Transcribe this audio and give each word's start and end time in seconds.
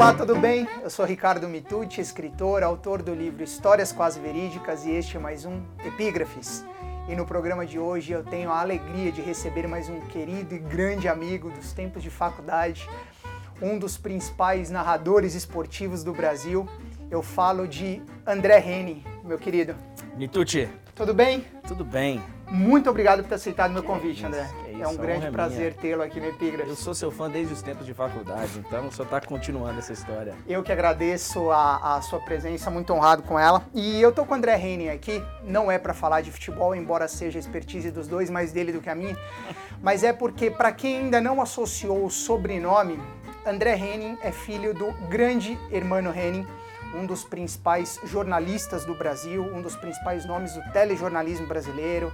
Olá, 0.00 0.14
tudo 0.14 0.34
bem? 0.34 0.66
Eu 0.82 0.88
sou 0.88 1.04
Ricardo 1.04 1.46
Mitucci, 1.46 2.00
escritor, 2.00 2.62
autor 2.62 3.02
do 3.02 3.14
livro 3.14 3.44
Histórias 3.44 3.92
Quase 3.92 4.18
Verídicas 4.18 4.86
e 4.86 4.92
este 4.92 5.18
é 5.18 5.20
mais 5.20 5.44
um 5.44 5.60
Epígrafes. 5.84 6.64
E 7.06 7.14
no 7.14 7.26
programa 7.26 7.66
de 7.66 7.78
hoje 7.78 8.10
eu 8.10 8.24
tenho 8.24 8.50
a 8.50 8.62
alegria 8.62 9.12
de 9.12 9.20
receber 9.20 9.68
mais 9.68 9.90
um 9.90 10.00
querido 10.00 10.54
e 10.54 10.58
grande 10.58 11.06
amigo 11.06 11.50
dos 11.50 11.74
tempos 11.74 12.02
de 12.02 12.08
faculdade, 12.08 12.88
um 13.60 13.78
dos 13.78 13.98
principais 13.98 14.70
narradores 14.70 15.34
esportivos 15.34 16.02
do 16.02 16.14
Brasil. 16.14 16.66
Eu 17.10 17.22
falo 17.22 17.68
de 17.68 18.02
André 18.26 18.56
Reni, 18.56 19.04
meu 19.22 19.36
querido. 19.36 19.76
Mitucci. 20.16 20.66
Tudo 20.94 21.12
bem? 21.12 21.44
Tudo 21.68 21.84
bem. 21.84 22.22
Muito 22.48 22.88
obrigado 22.88 23.20
por 23.20 23.28
ter 23.28 23.34
aceitado 23.34 23.70
meu 23.70 23.82
convite, 23.82 24.24
André. 24.24 24.48
É 24.80 24.88
um 24.88 24.96
grande 24.96 25.26
é 25.26 25.30
prazer 25.30 25.74
tê-lo 25.74 26.02
aqui 26.02 26.18
no 26.18 26.26
Epígrafes. 26.26 26.70
Eu 26.70 26.76
sou 26.76 26.94
seu 26.94 27.10
fã 27.10 27.28
desde 27.28 27.52
os 27.52 27.60
tempos 27.60 27.84
de 27.84 27.92
faculdade, 27.92 28.50
então 28.58 28.90
senhor 28.90 29.04
está 29.04 29.20
continuando 29.20 29.78
essa 29.78 29.92
história. 29.92 30.34
Eu 30.48 30.62
que 30.62 30.72
agradeço 30.72 31.50
a, 31.50 31.96
a 31.96 32.02
sua 32.02 32.18
presença, 32.20 32.70
muito 32.70 32.92
honrado 32.92 33.22
com 33.22 33.38
ela. 33.38 33.62
E 33.74 34.00
eu 34.00 34.12
tô 34.12 34.24
com 34.24 34.34
o 34.34 34.36
André 34.36 34.54
Heine 34.54 34.88
aqui, 34.88 35.22
não 35.44 35.70
é 35.70 35.78
para 35.78 35.92
falar 35.92 36.20
de 36.22 36.30
futebol, 36.30 36.74
embora 36.74 37.06
seja 37.08 37.38
a 37.38 37.40
expertise 37.40 37.90
dos 37.90 38.08
dois, 38.08 38.30
mais 38.30 38.52
dele 38.52 38.72
do 38.72 38.80
que 38.80 38.88
a 38.88 38.94
minha, 38.94 39.16
mas 39.82 40.02
é 40.02 40.12
porque, 40.12 40.50
para 40.50 40.72
quem 40.72 40.98
ainda 40.98 41.20
não 41.20 41.40
associou 41.40 42.04
o 42.04 42.10
sobrenome, 42.10 42.98
André 43.46 43.76
Henning 43.76 44.18
é 44.22 44.32
filho 44.32 44.74
do 44.74 44.92
grande 45.08 45.58
Hermano 45.70 46.10
Henning, 46.10 46.46
um 46.94 47.06
dos 47.06 47.24
principais 47.24 48.00
jornalistas 48.04 48.84
do 48.84 48.94
Brasil, 48.94 49.42
um 49.42 49.62
dos 49.62 49.76
principais 49.76 50.24
nomes 50.26 50.54
do 50.54 50.62
telejornalismo 50.72 51.46
brasileiro, 51.46 52.12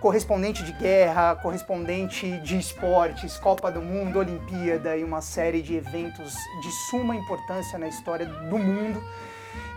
correspondente 0.00 0.62
de 0.62 0.72
guerra, 0.72 1.36
correspondente 1.36 2.38
de 2.40 2.58
esportes, 2.58 3.38
Copa 3.38 3.70
do 3.70 3.80
Mundo, 3.80 4.18
Olimpíada 4.18 4.96
e 4.96 5.04
uma 5.04 5.20
série 5.20 5.62
de 5.62 5.74
eventos 5.74 6.34
de 6.62 6.70
suma 6.88 7.16
importância 7.16 7.78
na 7.78 7.88
história 7.88 8.26
do 8.26 8.58
mundo. 8.58 9.02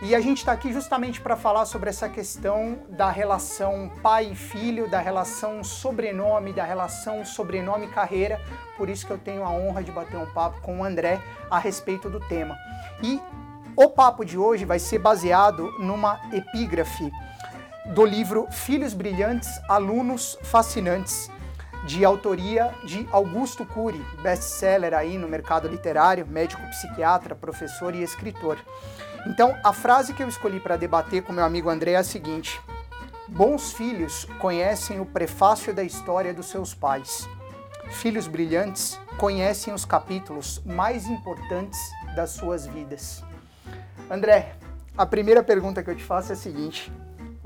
E 0.01 0.15
a 0.15 0.19
gente 0.21 0.37
está 0.37 0.53
aqui 0.53 0.71
justamente 0.71 1.19
para 1.19 1.35
falar 1.35 1.65
sobre 1.65 1.89
essa 1.89 2.07
questão 2.07 2.79
da 2.89 3.09
relação 3.09 3.91
pai 4.01 4.29
e 4.31 4.35
filho, 4.35 4.89
da 4.89 4.99
relação 4.99 5.63
sobrenome, 5.63 6.53
da 6.53 6.63
relação 6.63 7.25
sobrenome-carreira. 7.25 8.41
Por 8.77 8.89
isso 8.89 9.05
que 9.05 9.11
eu 9.11 9.17
tenho 9.17 9.43
a 9.43 9.51
honra 9.51 9.83
de 9.83 9.91
bater 9.91 10.17
um 10.17 10.25
papo 10.27 10.61
com 10.61 10.79
o 10.79 10.83
André 10.83 11.21
a 11.51 11.59
respeito 11.59 12.09
do 12.09 12.19
tema. 12.27 12.57
E 13.03 13.21
o 13.75 13.89
papo 13.89 14.23
de 14.23 14.37
hoje 14.37 14.63
vai 14.63 14.79
ser 14.79 14.99
baseado 14.99 15.71
numa 15.79 16.21
epígrafe 16.33 17.11
do 17.89 18.05
livro 18.05 18.47
Filhos 18.51 18.93
Brilhantes, 18.93 19.49
Alunos 19.67 20.37
Fascinantes, 20.43 21.29
de 21.85 22.05
autoria 22.05 22.71
de 22.83 23.07
Augusto 23.11 23.65
Cury, 23.65 23.99
best-seller 24.21 24.93
aí 24.93 25.17
no 25.17 25.27
mercado 25.27 25.67
literário, 25.67 26.27
médico 26.27 26.61
psiquiatra, 26.69 27.33
professor 27.33 27.95
e 27.95 28.03
escritor. 28.03 28.59
Então, 29.25 29.57
a 29.63 29.73
frase 29.73 30.13
que 30.13 30.21
eu 30.21 30.27
escolhi 30.27 30.59
para 30.59 30.77
debater 30.77 31.23
com 31.23 31.33
meu 31.33 31.43
amigo 31.43 31.67
André 31.67 31.93
é 31.93 31.97
a 31.97 32.03
seguinte: 32.03 32.61
Bons 33.27 33.73
filhos 33.73 34.25
conhecem 34.39 34.99
o 34.99 35.05
prefácio 35.05 35.73
da 35.73 35.83
história 35.83 36.31
dos 36.31 36.45
seus 36.45 36.75
pais. 36.75 37.27
Filhos 37.89 38.27
brilhantes 38.27 38.99
conhecem 39.17 39.73
os 39.73 39.83
capítulos 39.83 40.61
mais 40.63 41.07
importantes 41.07 41.79
das 42.15 42.29
suas 42.29 42.67
vidas. 42.67 43.23
André, 44.11 44.55
a 44.95 45.07
primeira 45.07 45.41
pergunta 45.41 45.81
que 45.81 45.89
eu 45.89 45.95
te 45.95 46.03
faço 46.03 46.31
é 46.31 46.33
a 46.33 46.37
seguinte: 46.37 46.91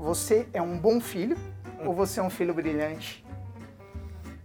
você 0.04 0.46
é 0.52 0.60
um 0.60 0.78
bom 0.78 1.00
filho 1.00 1.34
ou 1.82 1.94
você 1.94 2.20
é 2.20 2.22
um 2.22 2.28
filho 2.28 2.52
brilhante? 2.52 3.24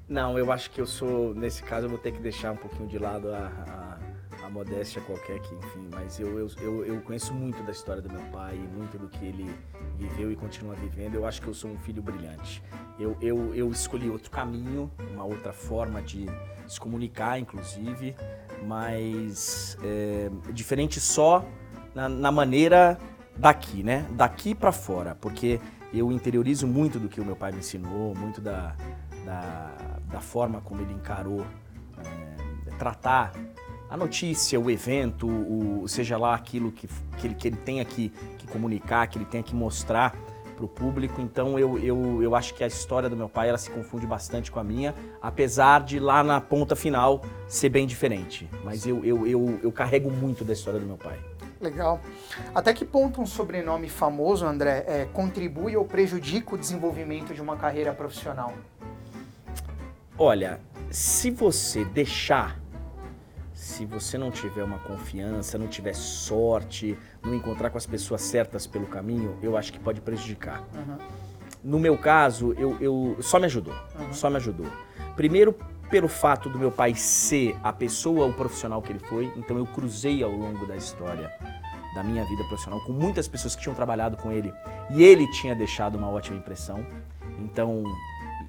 Não, 0.08 0.40
eu 0.40 0.54
acho 0.54 0.72
que 0.72 0.80
eu 0.80 0.88
sou, 0.88 1.36
nesse 1.36 1.62
caso, 1.64 1.86
eu 1.86 1.90
vou 1.90 2.00
ter 2.00 2.14
que 2.14 2.20
deixar 2.20 2.54
um 2.54 2.56
pouquinho 2.56 2.88
de 2.88 2.98
lado 2.98 3.30
a, 3.30 4.00
a, 4.42 4.46
a 4.46 4.50
modéstia 4.50 5.02
qualquer 5.02 5.36
aqui, 5.36 5.54
enfim, 5.54 5.89
mas 5.92 6.17
eu, 6.17 6.39
eu, 6.39 6.50
eu, 6.61 6.86
eu 6.86 7.02
conheço 7.02 7.33
muito 7.33 7.61
da 7.64 7.73
história 7.73 8.02
do 8.02 8.10
meu 8.10 8.22
pai, 8.32 8.56
muito 8.56 8.98
do 8.98 9.10
que 9.10 9.26
ele 9.26 9.54
viveu 9.98 10.32
e 10.32 10.36
continua 10.38 10.76
vivendo. 10.76 11.16
Eu 11.16 11.28
acho 11.28 11.42
que 11.42 11.48
eu 11.50 11.54
sou 11.54 11.70
um 11.70 11.78
filho 11.78 12.02
brilhante. 12.02 12.64
Eu, 12.98 13.17
eu, 13.22 13.54
eu 13.54 13.70
escolhi 13.70 14.10
outro 14.10 14.32
caminho, 14.32 14.89
uma 15.12 15.26
outra 15.26 15.52
forma 15.52 16.02
de 16.02 16.26
se 16.70 16.80
comunicar, 16.80 17.38
inclusive, 17.38 18.16
mas 18.66 19.78
é, 19.83 20.32
diferente 20.54 21.02
só 21.02 21.45
na, 21.94 22.08
na 22.08 22.32
maneira 22.32 22.98
daqui, 23.39 23.83
né? 23.83 24.05
Daqui 24.11 24.54
para 24.54 24.72
fora, 24.72 25.16
porque 25.16 25.60
eu 25.94 26.11
interiorizo 26.11 26.67
muito 26.67 27.00
do 27.00 27.08
que 27.08 27.20
o 27.20 27.26
meu 27.26 27.36
pai 27.36 27.52
me 27.52 27.60
ensinou, 27.60 28.14
muito 28.14 28.42
da, 28.42 28.76
da, 29.26 29.72
da 30.11 30.20
forma 30.20 30.61
como 30.61 30.82
ele 30.82 30.94
encarou 30.94 31.45
é, 31.98 32.72
tratar 32.77 33.32
a 33.89 33.98
notícia, 33.98 34.60
o 34.60 34.70
evento, 34.70 35.27
o, 35.27 35.88
seja 35.88 36.17
lá 36.17 36.36
aquilo 36.36 36.72
que, 36.72 36.88
que, 37.17 37.27
ele, 37.27 37.33
que 37.33 37.48
ele 37.48 37.58
tenha 37.58 37.83
que, 37.83 38.10
que 38.38 38.45
comunicar, 38.48 39.08
que 39.08 39.17
ele 39.17 39.26
tenha 39.26 39.42
que 39.42 39.56
mostrar 39.56 40.16
para 40.56 40.66
o 40.66 40.67
público. 40.67 41.21
Então 41.21 41.58
eu, 41.58 41.80
eu, 41.80 42.21
eu 42.21 42.36
acho 42.36 42.54
que 42.54 42.64
a 42.64 42.67
história 42.67 43.10
do 43.10 43.16
meu 43.16 43.30
pai 43.30 43.50
ela 43.50 43.58
se 43.58 43.71
confunde 43.71 44.06
bastante 44.06 44.52
com 44.52 44.60
a 44.60 44.64
minha, 44.64 44.94
apesar 45.21 45.83
de 45.83 45.98
lá 45.98 46.21
na 46.23 46.39
ponta 46.39 46.76
final 46.76 47.23
ser 47.48 47.70
bem 47.70 47.88
diferente. 47.88 48.48
Mas 48.64 48.86
eu, 48.86 49.04
eu, 49.04 49.26
eu, 49.26 49.60
eu 49.64 49.71
carrego 49.71 50.11
muito 50.11 50.44
da 50.44 50.54
história 50.54 50.80
do 50.80 50.86
meu 50.86 50.98
pai. 50.98 51.17
Legal. 51.61 51.99
Até 52.55 52.73
que 52.73 52.86
ponto 52.86 53.21
um 53.21 53.25
sobrenome 53.25 53.89
famoso, 53.89 54.45
André, 54.45 54.86
é, 54.87 55.05
contribui 55.11 55.75
ou 55.75 55.83
prejudica 55.86 56.55
o 56.55 56.58
desenvolvimento 56.58 57.33
de 57.33 57.42
uma 57.42 57.58
carreira 57.58 57.93
profissional? 57.93 58.53
Olha, 60.17 60.59
se 60.89 61.30
você 61.31 61.83
deixar, 61.83 62.59
se 63.53 63.86
você 63.86 64.17
não 64.17 64.31
tiver 64.31 64.64
uma 64.64 64.80
confiança, 64.80 65.58
não 65.58 65.67
tiver 65.67 65.93
sorte, 65.93 66.97
não 67.23 67.33
encontrar 67.36 67.70
com 67.70 67.77
as 67.77 67.86
pessoas 67.86 68.21
certas 68.21 68.65
pelo 68.65 68.87
caminho, 68.87 69.37
eu 69.41 69.58
acho 69.58 69.71
que 69.73 69.80
pode 69.80 69.99
prejudicar. 70.02 70.61
Uhum. 70.73 70.97
No 71.61 71.77
meu 71.80 71.97
caso, 71.97 72.53
eu, 72.58 72.77
eu 72.80 73.17
só 73.21 73.37
me 73.37 73.45
ajudou, 73.45 73.73
Uhum. 73.99 74.14
só 74.14 74.30
me 74.30 74.37
ajudou. 74.37 74.67
Primeiro, 75.17 75.53
pelo 75.89 76.08
fato 76.08 76.50
do 76.50 76.60
meu 76.60 76.72
pai 76.72 76.94
ser 76.95 77.58
a 77.64 77.73
pessoa, 77.73 78.27
o 78.27 78.33
profissional 78.33 78.82
que 78.82 78.92
ele 78.92 79.00
foi, 79.00 79.32
então 79.36 79.58
eu 79.58 79.66
cruzei 79.66 80.23
ao 80.23 80.32
longo 80.32 80.66
da 80.67 80.76
história 80.76 81.32
da 81.95 82.04
minha 82.04 82.23
vida 82.26 82.44
profissional 82.44 82.80
com 82.82 82.94
muitas 82.94 83.27
pessoas 83.27 83.55
que 83.55 83.64
tinham 83.64 83.76
trabalhado 83.76 84.16
com 84.17 84.32
ele 84.32 84.54
e 84.92 85.04
ele 85.04 85.30
tinha 85.32 85.55
deixado 85.55 85.98
uma 85.98 86.10
ótima 86.10 86.38
impressão. 86.38 86.86
Então, 87.39 87.83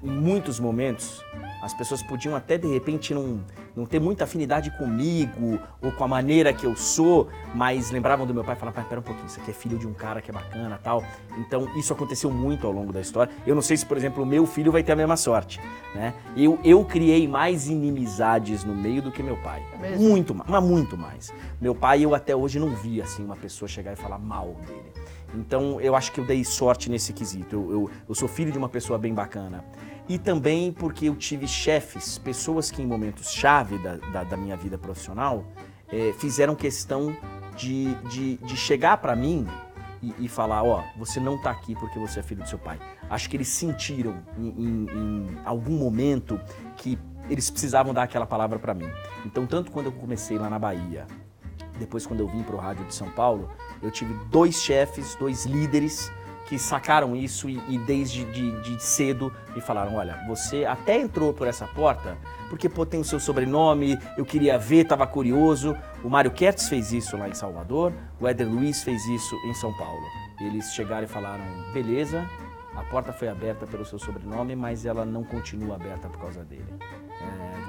em 0.03 0.09
muitos 0.09 0.59
momentos, 0.59 1.23
as 1.61 1.73
pessoas 1.73 2.01
podiam 2.01 2.35
até 2.35 2.57
de 2.57 2.67
repente 2.67 3.13
não, 3.13 3.39
não 3.75 3.85
ter 3.85 3.99
muita 3.99 4.23
afinidade 4.23 4.71
comigo 4.77 5.59
ou 5.81 5.91
com 5.91 6.03
a 6.03 6.07
maneira 6.07 6.51
que 6.53 6.65
eu 6.65 6.75
sou, 6.75 7.27
mas 7.53 7.91
lembravam 7.91 8.25
do 8.25 8.33
meu 8.33 8.43
pai 8.43 8.55
e 8.55 8.59
falavam, 8.59 8.81
pai, 8.81 8.89
pera 8.89 8.99
um 8.99 9.03
pouquinho, 9.03 9.27
isso 9.27 9.39
aqui 9.39 9.51
é 9.51 9.53
filho 9.53 9.77
de 9.77 9.87
um 9.87 9.93
cara 9.93 10.21
que 10.21 10.31
é 10.31 10.33
bacana 10.33 10.79
tal. 10.83 11.03
Então 11.37 11.69
isso 11.77 11.93
aconteceu 11.93 12.31
muito 12.31 12.65
ao 12.65 12.73
longo 12.73 12.91
da 12.91 12.99
história. 12.99 13.31
Eu 13.45 13.53
não 13.53 13.61
sei 13.61 13.77
se, 13.77 13.85
por 13.85 13.95
exemplo, 13.95 14.23
o 14.23 14.25
meu 14.25 14.45
filho 14.45 14.71
vai 14.71 14.83
ter 14.83 14.91
a 14.93 14.95
mesma 14.95 15.15
sorte. 15.15 15.59
Né? 15.93 16.13
Eu, 16.35 16.59
eu 16.63 16.83
criei 16.83 17.27
mais 17.27 17.67
inimizades 17.67 18.63
no 18.63 18.73
meio 18.73 19.01
do 19.01 19.11
que 19.11 19.21
meu 19.21 19.37
pai. 19.37 19.63
É? 19.83 19.95
Muito 19.95 20.33
mais, 20.33 20.49
mas 20.49 20.63
muito 20.63 20.97
mais. 20.97 21.33
Meu 21.59 21.75
pai, 21.75 22.03
eu 22.03 22.15
até 22.15 22.35
hoje 22.35 22.59
não 22.59 22.69
vi 22.69 23.01
assim 23.01 23.23
uma 23.23 23.35
pessoa 23.35 23.69
chegar 23.69 23.93
e 23.93 23.95
falar 23.95 24.17
mal 24.17 24.55
dele. 24.65 24.91
Então 25.33 25.79
eu 25.79 25.95
acho 25.95 26.11
que 26.11 26.19
eu 26.19 26.25
dei 26.25 26.43
sorte 26.43 26.89
nesse 26.89 27.13
quesito. 27.13 27.55
Eu, 27.55 27.71
eu, 27.71 27.89
eu 28.09 28.15
sou 28.15 28.27
filho 28.27 28.51
de 28.51 28.57
uma 28.57 28.69
pessoa 28.69 28.97
bem 28.97 29.13
bacana. 29.13 29.63
E 30.09 30.17
também 30.17 30.71
porque 30.73 31.07
eu 31.07 31.15
tive 31.15 31.47
chefes, 31.47 32.17
pessoas 32.17 32.69
que 32.69 32.81
em 32.81 32.85
momentos-chave 32.85 33.77
da, 33.77 33.95
da, 33.95 34.23
da 34.23 34.37
minha 34.37 34.57
vida 34.57 34.77
profissional 34.77 35.45
eh, 35.89 36.13
fizeram 36.17 36.55
questão 36.55 37.15
de, 37.55 37.93
de, 38.09 38.37
de 38.37 38.57
chegar 38.57 38.97
para 38.97 39.15
mim 39.15 39.47
e, 40.01 40.13
e 40.25 40.27
falar: 40.27 40.63
Ó, 40.63 40.83
você 40.97 41.19
não 41.19 41.37
tá 41.41 41.51
aqui 41.51 41.75
porque 41.75 41.97
você 41.99 42.19
é 42.19 42.23
filho 42.23 42.43
do 42.43 42.49
seu 42.49 42.59
pai. 42.59 42.79
Acho 43.09 43.29
que 43.29 43.37
eles 43.37 43.47
sentiram 43.47 44.15
em, 44.37 44.47
em- 44.47 44.87
em 44.91 45.37
algum 45.45 45.77
momento 45.77 46.39
que 46.77 46.97
eles 47.29 47.49
precisavam 47.49 47.93
dar 47.93 48.03
aquela 48.03 48.25
palavra 48.25 48.57
para 48.59 48.73
mim. 48.73 48.89
Então, 49.25 49.45
tanto 49.45 49.71
quando 49.71 49.85
eu 49.85 49.91
comecei 49.91 50.37
lá 50.37 50.49
na 50.49 50.57
Bahia, 50.59 51.05
depois 51.79 52.05
quando 52.05 52.19
eu 52.21 52.27
vim 52.27 52.41
para 52.43 52.55
o 52.55 52.59
rádio 52.59 52.83
de 52.85 52.93
São 52.95 53.09
Paulo, 53.11 53.49
eu 53.81 53.91
tive 53.91 54.13
dois 54.29 54.55
chefes, 54.55 55.15
dois 55.15 55.45
líderes 55.45 56.11
que 56.47 56.59
sacaram 56.59 57.15
isso 57.15 57.49
e, 57.49 57.61
e 57.69 57.77
desde 57.77 58.25
de, 58.25 58.61
de 58.61 58.81
cedo 58.81 59.31
me 59.55 59.61
falaram, 59.61 59.95
olha, 59.95 60.23
você 60.27 60.65
até 60.65 60.99
entrou 60.99 61.33
por 61.33 61.47
essa 61.47 61.67
porta 61.67 62.17
porque 62.49 62.67
pô, 62.67 62.85
tem 62.85 62.99
o 62.99 63.05
seu 63.05 63.17
sobrenome, 63.17 63.97
eu 64.17 64.25
queria 64.25 64.57
ver, 64.57 64.81
estava 64.81 65.07
curioso. 65.07 65.73
O 66.03 66.09
Mário 66.09 66.31
Kertz 66.31 66.67
fez 66.67 66.91
isso 66.91 67.15
lá 67.15 67.29
em 67.29 67.33
Salvador, 67.33 67.93
o 68.19 68.27
Éder 68.27 68.45
Luiz 68.45 68.83
fez 68.83 69.05
isso 69.05 69.35
em 69.45 69.53
São 69.53 69.71
Paulo. 69.77 70.03
Eles 70.37 70.73
chegaram 70.73 71.05
e 71.05 71.07
falaram, 71.07 71.43
beleza, 71.71 72.27
a 72.75 72.83
porta 72.83 73.13
foi 73.13 73.29
aberta 73.29 73.65
pelo 73.65 73.85
seu 73.85 73.97
sobrenome, 73.97 74.53
mas 74.53 74.85
ela 74.85 75.05
não 75.05 75.23
continua 75.23 75.75
aberta 75.75 76.09
por 76.09 76.19
causa 76.19 76.43
dele. 76.43 76.65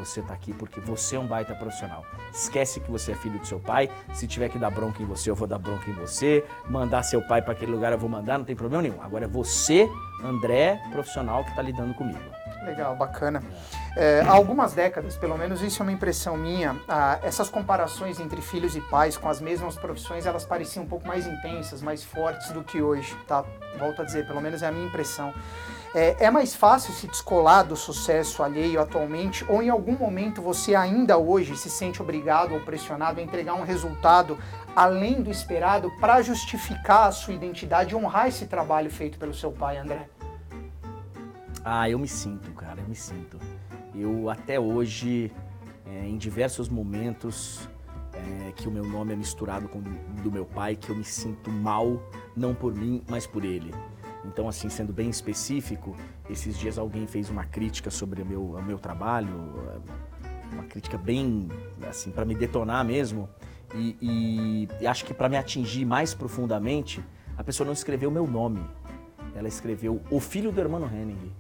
Você 0.05 0.19
está 0.19 0.35
aqui 0.35 0.53
porque 0.53 0.81
você 0.81 1.15
é 1.15 1.19
um 1.21 1.27
baita 1.27 1.55
profissional. 1.55 2.05
Esquece 2.33 2.81
que 2.81 2.91
você 2.91 3.13
é 3.13 3.15
filho 3.15 3.39
do 3.39 3.47
seu 3.47 3.61
pai. 3.61 3.89
Se 4.13 4.27
tiver 4.27 4.49
que 4.49 4.59
dar 4.59 4.71
bronca 4.71 5.01
em 5.01 5.07
você, 5.07 5.31
eu 5.31 5.35
vou 5.37 5.47
dar 5.47 5.59
bronca 5.59 5.89
em 5.89 5.95
você. 5.95 6.45
Mandar 6.69 7.05
seu 7.05 7.23
pai 7.23 7.41
para 7.41 7.53
aquele 7.53 7.71
lugar, 7.71 7.93
eu 7.93 7.99
vou 7.99 8.11
mandar, 8.11 8.37
não 8.37 8.45
tem 8.45 8.57
problema 8.57 8.83
nenhum. 8.83 9.01
Agora 9.01 9.27
é 9.27 9.29
você, 9.29 9.89
André, 10.25 10.83
profissional, 10.91 11.45
que 11.45 11.51
está 11.51 11.63
lidando 11.63 11.95
comigo. 11.95 12.42
Legal, 12.65 12.95
bacana. 12.95 13.43
É, 13.97 14.21
há 14.21 14.31
algumas 14.31 14.73
décadas, 14.73 15.17
pelo 15.17 15.37
menos 15.37 15.61
isso 15.61 15.83
é 15.83 15.85
uma 15.85 15.93
impressão 15.93 16.37
minha, 16.37 16.77
ah, 16.89 17.19
essas 17.23 17.49
comparações 17.49 18.21
entre 18.21 18.41
filhos 18.41 18.77
e 18.77 18.81
pais 18.81 19.17
com 19.17 19.29
as 19.29 19.41
mesmas 19.41 19.77
profissões, 19.77 20.27
elas 20.27 20.45
pareciam 20.45 20.85
um 20.85 20.89
pouco 20.89 21.07
mais 21.07 21.27
intensas, 21.27 21.83
mais 21.83 22.05
fortes 22.05 22.51
do 22.53 22.63
que 22.63 22.81
hoje, 22.81 23.15
tá? 23.27 23.45
Volto 23.79 24.03
a 24.03 24.05
dizer, 24.05 24.27
pelo 24.27 24.41
menos 24.41 24.63
é 24.63 24.69
a 24.69 24.73
minha 24.73 24.87
impressão. 24.87 25.35
É, 25.95 26.25
é 26.25 26.31
mais 26.31 26.55
fácil 26.55 26.95
se 26.95 27.07
descolar 27.07 27.65
do 27.65 27.77
sucesso 27.77 28.43
alheio 28.43 28.81
atualmente 28.81 29.45
ou 29.47 29.63
em 29.63 29.69
algum 29.69 29.93
momento 29.93 30.41
você 30.41 30.75
ainda 30.75 31.19
hoje 31.19 31.55
se 31.55 31.69
sente 31.69 32.01
obrigado 32.01 32.55
ou 32.55 32.61
pressionado 32.61 33.21
a 33.21 33.23
entregar 33.23 33.53
um 33.53 33.63
resultado 33.63 34.39
além 34.75 35.23
do 35.23 35.31
esperado 35.31 35.91
para 36.01 36.23
justificar 36.23 37.09
a 37.09 37.13
sua 37.13 37.35
identidade 37.35 37.93
e 37.93 37.97
honrar 37.97 38.29
esse 38.29 38.47
trabalho 38.47 38.91
feito 38.91 39.19
pelo 39.19 39.35
seu 39.35 39.53
pai, 39.53 39.77
André? 39.77 40.09
Ah, 41.65 41.89
eu 41.89 41.99
me 41.99 42.09
sinto, 42.09 42.51
cara, 42.53 42.81
eu 42.81 42.89
me 42.89 42.95
sinto. 42.95 43.39
Eu 43.95 44.29
até 44.29 44.59
hoje, 44.59 45.33
é, 45.87 46.07
em 46.07 46.17
diversos 46.17 46.69
momentos 46.69 47.69
é, 48.13 48.53
que 48.53 48.67
o 48.67 48.71
meu 48.71 48.85
nome 48.85 49.13
é 49.13 49.17
misturado 49.17 49.69
com 49.69 49.79
o 49.79 49.83
do 50.23 50.31
meu 50.31 50.45
pai, 50.45 50.75
que 50.75 50.91
eu 50.91 50.97
me 50.97 51.05
sinto 51.05 51.51
mal, 51.51 52.03
não 52.37 52.53
por 52.53 52.75
mim, 52.75 53.03
mas 53.09 53.27
por 53.27 53.45
ele. 53.45 53.73
Então, 54.25 54.49
assim, 54.49 54.69
sendo 54.69 54.93
bem 54.93 55.09
específico, 55.09 55.97
esses 56.29 56.59
dias 56.59 56.79
alguém 56.79 57.07
fez 57.07 57.31
uma 57.31 57.45
crítica 57.45 57.91
sobre 57.91 58.23
o 58.23 58.27
meu, 58.27 58.45
o 58.45 58.63
meu 58.63 58.79
trabalho, 58.79 59.53
uma 60.53 60.65
crítica 60.65 60.99
bem, 60.99 61.49
assim, 61.89 62.11
para 62.11 62.25
me 62.25 62.35
detonar 62.35 62.85
mesmo. 62.85 63.29
E, 63.75 63.97
e, 64.01 64.69
e 64.81 64.87
acho 64.87 65.05
que 65.05 65.15
para 65.15 65.29
me 65.29 65.37
atingir 65.37 65.85
mais 65.85 66.13
profundamente, 66.13 67.03
a 67.37 67.45
pessoa 67.45 67.65
não 67.67 67.73
escreveu 67.73 68.11
meu 68.11 68.27
nome. 68.27 68.61
Ela 69.35 69.49
escreveu 69.49 70.01
o 70.11 70.21
filho 70.21 70.53
do 70.53 70.61
irmão 70.61 70.85
Henning. 70.85 71.33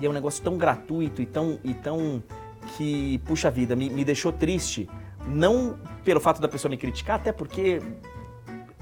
E 0.00 0.06
é 0.06 0.10
um 0.10 0.12
negócio 0.12 0.42
tão 0.42 0.56
gratuito 0.56 1.20
e 1.20 1.26
tão, 1.26 1.58
e 1.64 1.74
tão 1.74 2.22
que, 2.76 3.18
puxa 3.24 3.50
vida, 3.50 3.74
me, 3.74 3.90
me 3.90 4.04
deixou 4.04 4.32
triste. 4.32 4.88
Não 5.26 5.78
pelo 6.04 6.20
fato 6.20 6.40
da 6.40 6.48
pessoa 6.48 6.70
me 6.70 6.76
criticar, 6.76 7.16
até 7.16 7.32
porque 7.32 7.82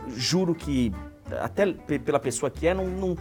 juro 0.09 0.55
que 0.55 0.93
até 1.41 1.73
pela 1.73 2.21
pessoa 2.21 2.51
que 2.51 2.67
é, 2.67 2.75
não, 2.75 2.87
não, 2.87 3.17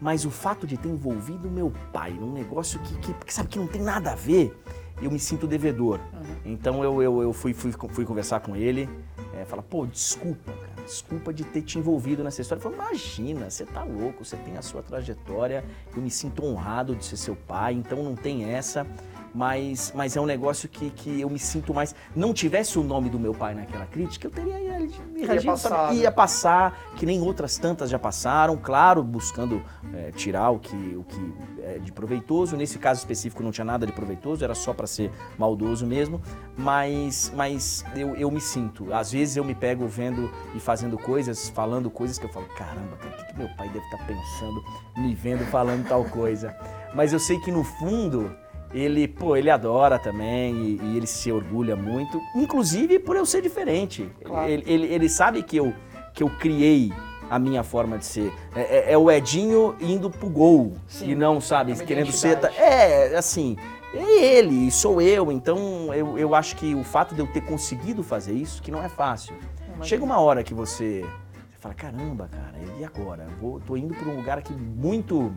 mas 0.00 0.24
o 0.24 0.30
fato 0.30 0.66
de 0.66 0.76
ter 0.76 0.88
envolvido 0.88 1.50
meu 1.50 1.72
pai 1.92 2.10
num 2.10 2.32
negócio 2.32 2.78
que, 2.80 2.96
que, 2.98 3.14
que 3.14 3.32
sabe 3.32 3.48
que 3.48 3.58
não 3.58 3.66
tem 3.66 3.80
nada 3.80 4.12
a 4.12 4.14
ver, 4.14 4.54
eu 5.00 5.10
me 5.10 5.18
sinto 5.18 5.46
devedor. 5.46 6.00
Uhum. 6.12 6.52
Então 6.52 6.84
eu, 6.84 7.02
eu, 7.02 7.22
eu 7.22 7.32
fui, 7.32 7.54
fui, 7.54 7.72
fui 7.72 8.04
conversar 8.04 8.40
com 8.40 8.54
ele, 8.54 8.88
é, 9.34 9.44
falar, 9.44 9.62
pô, 9.62 9.86
desculpa, 9.86 10.52
cara, 10.52 10.86
desculpa 10.86 11.32
de 11.32 11.44
ter 11.44 11.62
te 11.62 11.78
envolvido 11.78 12.22
nessa 12.22 12.40
história. 12.40 12.62
Falou, 12.62 12.78
imagina, 12.78 13.50
você 13.50 13.64
tá 13.64 13.82
louco, 13.82 14.24
você 14.24 14.36
tem 14.36 14.56
a 14.56 14.62
sua 14.62 14.82
trajetória, 14.82 15.64
eu 15.94 16.02
me 16.02 16.10
sinto 16.10 16.44
honrado 16.44 16.94
de 16.94 17.04
ser 17.04 17.16
seu 17.16 17.36
pai, 17.36 17.74
então 17.74 18.02
não 18.02 18.14
tem 18.14 18.44
essa 18.44 18.86
mas, 19.36 19.92
mas 19.94 20.16
é 20.16 20.20
um 20.20 20.24
negócio 20.24 20.66
que, 20.66 20.88
que 20.88 21.20
eu 21.20 21.28
me 21.28 21.38
sinto 21.38 21.74
mais. 21.74 21.94
Não 22.14 22.32
tivesse 22.32 22.78
o 22.78 22.82
nome 22.82 23.10
do 23.10 23.18
meu 23.18 23.34
pai 23.34 23.54
naquela 23.54 23.84
crítica, 23.84 24.28
eu 24.28 24.30
teria 24.30 24.58
ia, 24.58 25.42
passar, 25.44 25.94
ia 25.94 26.10
passar, 26.10 26.80
que 26.96 27.04
nem 27.04 27.20
outras 27.20 27.58
tantas 27.58 27.90
já 27.90 27.98
passaram, 27.98 28.56
claro, 28.56 29.02
buscando 29.02 29.62
é, 29.92 30.10
tirar 30.10 30.48
o 30.48 30.58
que, 30.58 30.96
o 30.96 31.04
que 31.04 31.34
é 31.62 31.78
de 31.78 31.92
proveitoso. 31.92 32.56
Nesse 32.56 32.78
caso 32.78 33.00
específico 33.00 33.42
não 33.42 33.52
tinha 33.52 33.64
nada 33.66 33.84
de 33.84 33.92
proveitoso, 33.92 34.42
era 34.42 34.54
só 34.54 34.72
para 34.72 34.86
ser 34.86 35.12
maldoso 35.36 35.86
mesmo, 35.86 36.18
mas, 36.56 37.30
mas 37.36 37.84
eu, 37.94 38.16
eu 38.16 38.30
me 38.30 38.40
sinto. 38.40 38.90
Às 38.94 39.12
vezes 39.12 39.36
eu 39.36 39.44
me 39.44 39.54
pego 39.54 39.86
vendo 39.86 40.32
e 40.54 40.60
fazendo 40.60 40.96
coisas, 40.96 41.50
falando 41.50 41.90
coisas 41.90 42.18
que 42.18 42.24
eu 42.24 42.30
falo, 42.30 42.46
caramba, 42.56 42.96
cara, 42.96 43.12
o 43.12 43.16
que, 43.18 43.32
que 43.34 43.38
meu 43.38 43.48
pai 43.54 43.68
deve 43.68 43.84
estar 43.84 43.98
tá 43.98 44.04
pensando, 44.04 44.64
me 44.96 45.14
vendo 45.14 45.44
falando 45.50 45.86
tal 45.86 46.06
coisa. 46.06 46.56
Mas 46.94 47.12
eu 47.12 47.18
sei 47.18 47.38
que 47.38 47.52
no 47.52 47.62
fundo 47.62 48.34
ele, 48.78 49.08
pô, 49.08 49.36
ele 49.36 49.50
adora 49.50 49.98
também 49.98 50.54
e, 50.54 50.80
e, 50.82 50.96
ele 50.96 51.06
se 51.06 51.32
orgulha 51.32 51.74
muito, 51.74 52.20
inclusive 52.34 52.98
por 52.98 53.16
eu 53.16 53.24
ser 53.24 53.40
diferente. 53.40 54.10
Claro. 54.22 54.50
Ele, 54.50 54.62
ele, 54.66 54.86
ele, 54.86 55.08
sabe 55.08 55.42
que 55.42 55.56
eu, 55.56 55.72
que 56.12 56.22
eu 56.22 56.28
criei 56.28 56.92
a 57.30 57.38
minha 57.38 57.62
forma 57.62 57.96
de 57.96 58.04
ser. 58.04 58.32
É, 58.54 58.60
é, 58.60 58.92
é 58.92 58.98
o 58.98 59.10
Edinho 59.10 59.74
indo 59.80 60.10
pro 60.10 60.28
gol 60.28 60.74
Sim, 60.86 61.10
e 61.10 61.14
não, 61.14 61.40
sabe, 61.40 61.72
é 61.72 61.76
querendo 61.76 62.12
ser. 62.12 62.38
É, 62.58 63.16
assim, 63.16 63.56
é 63.94 64.38
ele, 64.38 64.70
sou 64.70 65.00
eu. 65.00 65.32
Então 65.32 65.94
eu, 65.94 66.18
eu 66.18 66.34
acho 66.34 66.54
que 66.56 66.74
o 66.74 66.84
fato 66.84 67.14
de 67.14 67.20
eu 67.20 67.26
ter 67.26 67.40
conseguido 67.40 68.02
fazer 68.02 68.34
isso, 68.34 68.62
que 68.62 68.70
não 68.70 68.82
é 68.82 68.88
fácil. 68.88 69.34
Chega 69.82 70.04
uma 70.04 70.18
hora 70.18 70.42
que 70.42 70.54
você, 70.54 71.04
você 71.50 71.58
fala, 71.58 71.74
caramba, 71.74 72.28
cara, 72.30 72.54
e 72.78 72.84
agora? 72.84 73.24
Eu 73.24 73.36
vou, 73.38 73.60
tô 73.60 73.76
indo 73.76 73.94
para 73.94 74.08
um 74.08 74.16
lugar 74.16 74.38
aqui 74.38 74.52
muito 74.52 75.32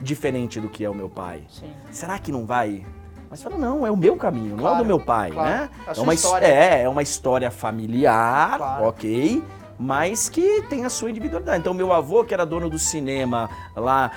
diferente 0.00 0.60
do 0.60 0.68
que 0.68 0.84
é 0.84 0.90
o 0.90 0.94
meu 0.94 1.08
pai. 1.08 1.42
Sim. 1.48 1.72
Será 1.90 2.18
que 2.18 2.30
não 2.32 2.44
vai? 2.44 2.84
Mas 3.30 3.42
fala, 3.42 3.56
não, 3.56 3.86
é 3.86 3.90
o 3.90 3.96
meu 3.96 4.16
caminho, 4.16 4.56
claro, 4.56 4.62
não 4.62 4.68
é 4.68 4.74
o 4.74 4.78
do 4.78 4.84
meu 4.84 5.00
pai, 5.00 5.30
claro. 5.30 5.50
né? 5.50 5.70
é 5.96 6.00
uma 6.00 6.14
história. 6.14 6.46
É, 6.46 6.82
é 6.82 6.88
uma 6.88 7.02
história 7.02 7.50
familiar, 7.50 8.58
claro. 8.58 8.84
ok 8.84 9.42
mas 9.78 10.28
que 10.28 10.62
tem 10.62 10.84
a 10.84 10.90
sua 10.90 11.10
individualidade. 11.10 11.58
Então, 11.58 11.74
meu 11.74 11.92
avô, 11.92 12.24
que 12.24 12.32
era 12.32 12.44
dono 12.44 12.68
do 12.68 12.78
cinema 12.78 13.48
lá 13.76 14.10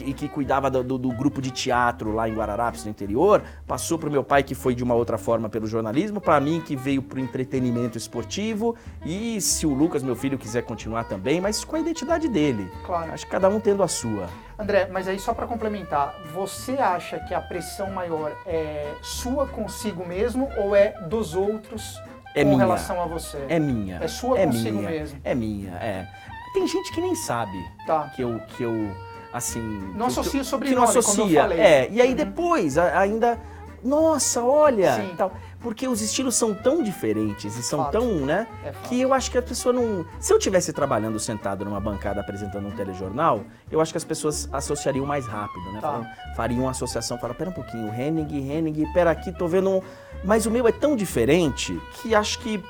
e 0.00 0.12
que, 0.12 0.28
cuidava 0.28 0.70
do, 0.70 0.98
do, 0.98 1.10
grupo 1.10 1.40
de 1.40 1.50
teatro 1.50 2.12
lá 2.12 2.28
em 2.28 2.34
Guararapes, 2.34 2.84
no 2.84 2.90
interior, 2.90 3.42
passou 3.66 3.98
para 3.98 4.08
o 4.08 4.12
meu 4.12 4.22
pai, 4.22 4.42
que 4.42 4.54
foi 4.54 4.74
de 4.74 4.84
uma 4.84 4.94
outra 4.94 5.18
forma 5.18 5.48
pelo 5.48 5.66
jornalismo, 5.66 6.20
para 6.20 6.38
mim, 6.40 6.60
que 6.60 6.76
veio 6.76 7.02
para 7.02 7.18
o 7.18 7.20
entretenimento 7.20 7.96
esportivo, 7.96 8.76
e 9.04 9.40
se 9.40 9.66
o 9.66 9.74
Lucas, 9.74 10.02
meu 10.02 10.14
filho, 10.14 10.38
quiser 10.38 10.62
continuar 10.62 11.04
também, 11.04 11.40
mas 11.40 11.64
com 11.64 11.76
a 11.76 11.80
identidade 11.80 12.28
dele. 12.28 12.70
Claro. 12.84 13.12
Acho 13.12 13.24
que 13.24 13.30
cada 13.30 13.48
um 13.48 13.58
tendo 13.60 13.82
a 13.82 13.88
sua. 13.88 14.28
André, 14.58 14.88
mas 14.90 15.06
aí 15.06 15.18
só 15.20 15.32
para 15.32 15.46
complementar, 15.46 16.16
você 16.34 16.72
acha 16.72 17.20
que 17.20 17.32
a 17.32 17.40
pressão 17.40 17.90
maior 17.92 18.32
é 18.44 18.92
sua 19.00 19.46
consigo 19.46 20.04
mesmo 20.04 20.48
ou 20.56 20.74
é 20.74 20.92
dos 21.08 21.34
outros 21.34 22.00
é 22.40 22.44
com 22.44 22.50
minha. 22.50 22.60
relação 22.60 23.02
a 23.02 23.06
você? 23.06 23.44
É 23.48 23.58
minha. 23.58 23.98
É 24.02 24.08
sua 24.08 24.38
é 24.38 24.46
consigo 24.46 24.78
minha. 24.78 24.90
mesmo? 24.90 25.20
É 25.24 25.34
minha, 25.34 25.72
é. 25.74 26.08
Tem 26.54 26.66
gente 26.66 26.92
que 26.92 27.00
nem 27.00 27.14
sabe 27.14 27.58
tá. 27.86 28.10
que 28.14 28.22
eu 28.22 28.40
que 28.56 28.62
eu 28.62 28.90
assim, 29.32 29.60
não 29.94 30.06
associa 30.06 30.42
sobre 30.42 30.68
que 30.68 30.74
não 30.74 30.84
associa. 30.84 31.42
É, 31.54 31.88
e 31.90 32.00
aí 32.00 32.10
uhum. 32.10 32.16
depois 32.16 32.78
ainda 32.78 33.38
nossa, 33.82 34.42
olha, 34.42 34.94
Sim. 34.94 35.14
tal. 35.16 35.32
Porque 35.60 35.88
os 35.88 36.00
estilos 36.00 36.36
são 36.36 36.54
tão 36.54 36.82
diferentes 36.82 37.56
e 37.56 37.62
são 37.62 37.80
fato. 37.80 37.92
tão, 37.92 38.06
né? 38.20 38.46
É 38.64 38.72
que 38.84 39.00
eu 39.00 39.12
acho 39.12 39.30
que 39.30 39.38
a 39.38 39.42
pessoa 39.42 39.72
não. 39.72 40.04
Se 40.20 40.32
eu 40.32 40.38
tivesse 40.38 40.72
trabalhando 40.72 41.18
sentado 41.18 41.64
numa 41.64 41.80
bancada 41.80 42.20
apresentando 42.20 42.68
um 42.68 42.70
telejornal, 42.70 43.42
eu 43.70 43.80
acho 43.80 43.92
que 43.92 43.98
as 43.98 44.04
pessoas 44.04 44.48
associariam 44.52 45.04
mais 45.04 45.26
rápido, 45.26 45.72
né? 45.72 45.80
Tá. 45.80 46.02
Fariam 46.36 46.62
uma 46.62 46.70
associação, 46.70 47.18
falam, 47.18 47.34
pera 47.34 47.50
um 47.50 47.52
pouquinho, 47.52 47.92
Henning, 47.92 48.50
Henning, 48.50 48.92
pera 48.92 49.10
aqui, 49.10 49.32
tô 49.32 49.48
vendo 49.48 49.70
um. 49.70 49.82
Mas 50.24 50.46
o 50.46 50.50
meu 50.50 50.66
é 50.68 50.72
tão 50.72 50.94
diferente 50.94 51.80
que 52.00 52.14
acho 52.14 52.38
que 52.38 52.62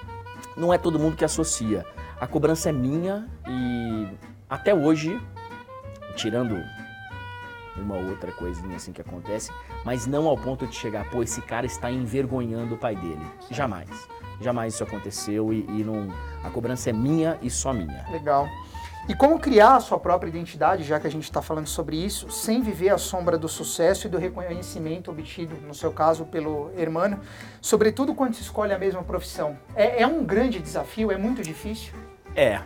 não 0.57 0.73
é 0.73 0.79
todo 0.79 0.99
mundo 0.99 1.17
que 1.17 1.25
associa. 1.25 1.85
A 2.21 2.27
cobrança 2.27 2.71
é 2.71 2.73
minha 2.73 3.29
e 3.47 4.09
até 4.49 4.75
hoje, 4.75 5.21
tirando 6.17 6.59
uma 7.81 7.97
outra 7.97 8.33
coisinha 8.33 8.77
assim 8.77 8.93
que 8.93 9.01
acontece, 9.01 9.51
mas 9.85 10.07
não 10.07 10.27
ao 10.27 10.37
ponto 10.37 10.67
de 10.67 10.75
chegar, 10.75 11.09
pô, 11.11 11.23
esse 11.23 11.41
cara 11.43 11.67
está 11.67 11.91
envergonhando 11.91 12.75
o 12.75 12.79
pai 12.79 12.97
dele. 12.97 13.27
Jamais. 13.51 13.89
Jamais 14.41 14.75
isso 14.75 14.85
aconteceu 14.85 15.53
e, 15.53 15.65
e 15.69 15.85
não. 15.85 16.09
A 16.45 16.51
cobrança 16.51 16.91
é 16.91 16.93
minha 16.93 17.39
e 17.43 17.51
só 17.51 17.73
minha. 17.73 18.07
Legal. 18.11 18.49
E 19.09 19.15
como 19.15 19.39
criar 19.41 19.77
a 19.77 19.81
sua 19.81 19.99
própria 19.99 20.29
identidade, 20.29 20.83
já 20.85 21.01
que 21.01 21.07
a 21.07 21.11
gente 21.11 21.25
está 21.25 21.41
falando 21.41 21.67
sobre 21.67 21.97
isso, 21.97 22.31
sem 22.31 22.61
viver 22.61 22.91
a 22.91 22.99
sombra 22.99 23.39
do 23.39 23.49
sucesso 23.49 24.07
e 24.07 24.11
do 24.11 24.19
reconhecimento 24.19 25.11
obtido, 25.11 25.57
no 25.67 25.73
seu 25.73 25.91
caso, 25.91 26.27
pelo 26.27 26.71
hermano, 26.77 27.19
sobretudo 27.59 28.15
quando 28.15 28.35
se 28.35 28.43
escolhe 28.43 28.73
a 28.73 28.79
mesma 28.79 29.03
profissão. 29.03 29.59
É, 29.75 30.03
é 30.03 30.07
um 30.07 30.23
grande 30.25 30.59
desafio? 30.59 31.11
É 31.11 31.17
muito 31.17 31.41
difícil? 31.43 31.95
É, 32.37 32.61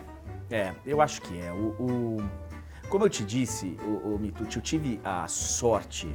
é, 0.51 0.73
eu 0.85 0.99
acho 0.99 1.21
que 1.21 1.39
é. 1.39 1.49
O, 1.53 1.75
o 1.79 2.17
como 2.89 3.05
eu 3.05 3.09
te 3.09 3.23
disse, 3.23 3.77
o, 3.83 4.17
Mitucci, 4.19 4.57
eu 4.57 4.61
tive 4.61 4.99
a 5.03 5.27
sorte 5.27 6.07